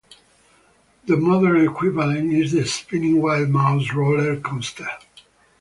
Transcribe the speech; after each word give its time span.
The 1.05 1.15
modern 1.15 1.63
equivalent 1.63 2.33
is 2.33 2.53
the 2.53 2.65
Spinning 2.65 3.21
Wild 3.21 3.49
Mouse 3.49 3.93
roller 3.93 4.39
coaster. 4.39 4.87